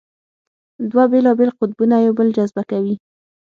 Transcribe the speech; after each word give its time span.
دوه 0.91 1.03
بېلابېل 1.11 1.49
قطبونه 1.59 1.95
یو 2.05 2.13
بل 2.17 2.27
جذبه 2.37 2.63
کوي. 2.71 2.95